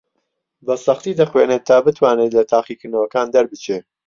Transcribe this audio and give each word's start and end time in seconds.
بەسەختی 0.65 1.17
دەخوێنێت 1.19 1.63
تا 1.69 1.77
بتوانێت 1.85 2.31
لە 2.37 2.43
تاقیکردنەوەکان 2.51 3.27
دەربچێت. 3.35 3.85